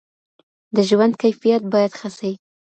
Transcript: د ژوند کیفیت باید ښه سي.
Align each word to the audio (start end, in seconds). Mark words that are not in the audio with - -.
د 0.75 0.77
ژوند 0.89 1.13
کیفیت 1.23 1.63
باید 1.73 1.91
ښه 1.99 2.09
سي. 2.17 2.31